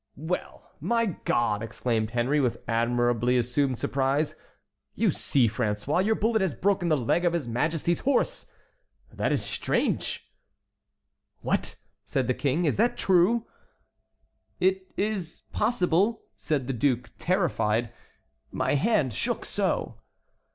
"Well! 0.15 0.71
my 0.79 1.05
God!" 1.25 1.61
exclaimed 1.61 2.09
Henry, 2.09 2.39
with 2.39 2.57
admirably 2.67 3.37
assumed 3.37 3.77
surprise; 3.77 4.33
"you 4.95 5.11
see, 5.11 5.47
François, 5.47 6.03
your 6.03 6.15
bullet 6.15 6.41
has 6.41 6.55
broken 6.55 6.89
the 6.89 6.97
leg 6.97 7.23
of 7.23 7.33
his 7.33 7.47
Majesty's 7.47 7.99
horse. 7.99 8.47
That 9.13 9.31
is 9.31 9.43
strange!" 9.43 10.27
"What!" 11.41 11.75
said 12.03 12.25
the 12.27 12.33
King; 12.33 12.65
"is 12.65 12.77
that 12.77 12.97
true?" 12.97 13.45
"It 14.59 14.87
is 14.97 15.43
possible," 15.51 16.23
said 16.35 16.65
the 16.65 16.73
duke 16.73 17.11
terrified; 17.19 17.93
"my 18.51 18.73
hand 18.73 19.13
shook 19.13 19.45
so!" 19.45 19.99